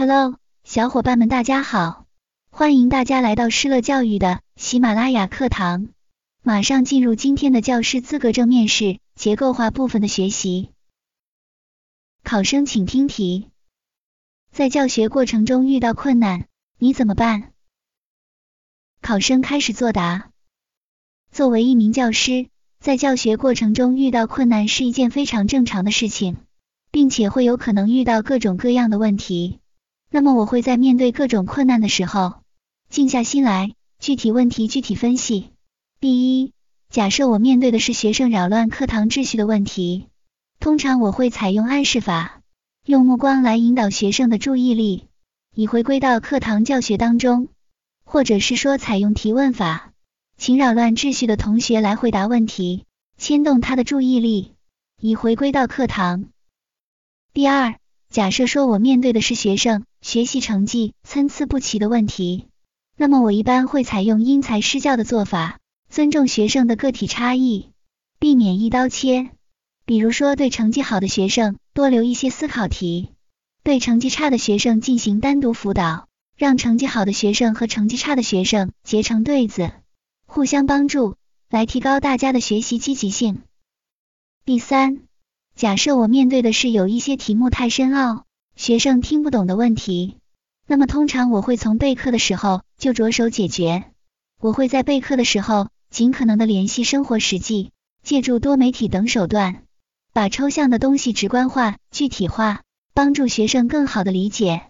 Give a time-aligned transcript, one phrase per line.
[0.00, 2.06] Hello，小伙伴们，大家好！
[2.50, 5.88] 欢迎大家来到施乐教育的喜马拉雅课堂。
[6.42, 10.70] 马上进入今天的教师资格证面试结构化部分的学习。
[12.24, 13.50] 考生请听题：
[14.50, 16.46] 在教学过程中遇到困难，
[16.78, 17.52] 你怎么办？
[19.02, 20.30] 考生开始作答。
[21.30, 22.48] 作为一名教师，
[22.78, 26.38] 在教学过程中遇到困难是一件非常正常的事情，
[26.90, 29.60] 并且会有可能遇到各种各样的问题。
[30.12, 32.42] 那么我会在面对各种困难的时候，
[32.88, 35.50] 静下心来，具体问题具体分析。
[36.00, 36.52] 第一，
[36.90, 40.08] 假设我面对的是学生扰乱课堂秩序的问题，
[40.58, 42.40] 通常我会采用暗示法，
[42.84, 45.06] 用目光来引导学生的注意力，
[45.54, 47.48] 以回归到课堂教学当中，
[48.04, 49.92] 或者是说采用提问法，
[50.36, 52.84] 请扰乱秩序的同学来回答问题，
[53.16, 54.54] 牵动他的注意力，
[55.00, 56.24] 以回归到课堂。
[57.32, 57.78] 第二，
[58.10, 59.84] 假设说我面对的是学生。
[60.02, 62.46] 学习成绩参差不齐的问题，
[62.96, 65.58] 那么我一般会采用因材施教的做法，
[65.90, 67.68] 尊重学生的个体差异，
[68.18, 69.28] 避免一刀切。
[69.84, 73.10] 比如说，对成绩好的学生多留一些思考题，
[73.62, 79.70] 对成绩差的学生进行单独辅导，让成绩好的学生和成绩差的学生结成对子，
[80.24, 81.16] 互相帮助，
[81.50, 83.42] 来提高大家的学习积极性。
[84.46, 85.02] 第三，
[85.60, 88.24] 假设我面对的是有一些题目太深奥。
[88.56, 90.16] 学生听不懂的问题，
[90.66, 93.84] 那么通常我会从备课的时候就着手解决。
[94.40, 97.72] 我会在备课的时候尽可能的联系生活实际，
[98.02, 99.64] 借助多媒体等手段，
[100.14, 102.62] 把抽象的东西直观化、具体化，
[102.94, 104.62] 帮助学生更好的理解。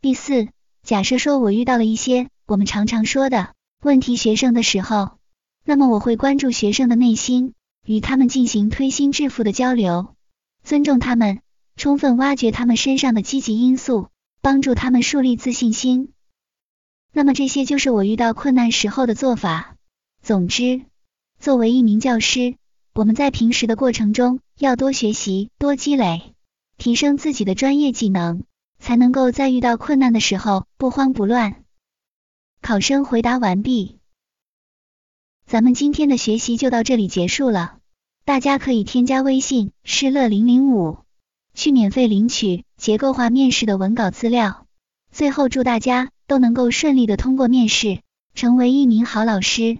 [0.00, 0.48] 第四，
[0.82, 5.18] 假设说我遇到了一些我们常常说的问题学生的时候，
[5.64, 7.53] 那么我会关注学生的内心，
[7.84, 10.14] 与他们进行推心置腹的交流，
[10.62, 11.40] 尊重他们。
[11.76, 14.06] 充分挖掘他们身上的积极因素，
[14.40, 16.12] 帮助他们树立自信心。
[17.12, 19.74] 那么这些就是我遇到困难时候的做法。
[20.22, 20.82] 总之，
[21.40, 22.54] 作为一名教师，
[22.94, 26.34] 我们在平时的过程中要多学习、多积累，
[26.78, 28.44] 提升自己的专业技能，
[28.78, 31.64] 才能够在遇到困难的时候不慌不乱。
[32.62, 33.98] 考生回答完毕。
[35.46, 37.76] 咱们今天的学习就到这里结束了，
[38.24, 40.98] 大家可以添加微信施乐零零五。
[41.54, 44.66] 去免费领取结构化面试的文稿资料。
[45.12, 48.00] 最后，祝大家都能够顺利的通过面试，
[48.34, 49.78] 成为一名好老师。